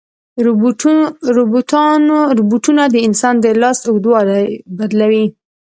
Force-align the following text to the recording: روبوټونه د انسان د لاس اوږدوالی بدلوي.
روبوټونه 2.37 2.83
د 2.89 2.95
انسان 3.07 3.35
د 3.39 3.45
لاس 3.61 3.77
اوږدوالی 3.87 4.45
بدلوي. 4.77 5.25